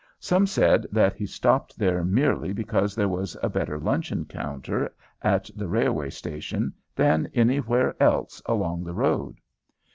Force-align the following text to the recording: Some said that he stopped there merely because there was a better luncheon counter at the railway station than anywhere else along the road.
Some 0.19 0.47
said 0.47 0.87
that 0.91 1.13
he 1.13 1.27
stopped 1.27 1.77
there 1.77 2.03
merely 2.03 2.53
because 2.53 2.95
there 2.95 3.07
was 3.07 3.37
a 3.43 3.49
better 3.51 3.77
luncheon 3.79 4.25
counter 4.25 4.91
at 5.21 5.51
the 5.55 5.67
railway 5.67 6.09
station 6.09 6.73
than 6.95 7.29
anywhere 7.35 7.95
else 8.01 8.41
along 8.47 8.83
the 8.83 8.95
road. 8.95 9.37